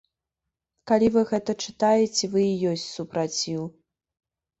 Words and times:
Калі 0.91 1.09
вы 1.15 1.21
гэта 1.31 1.51
чытаеце, 1.65 2.29
вы 2.37 2.41
і 2.47 2.55
ёсць 2.71 2.87
супраціў. 2.95 3.61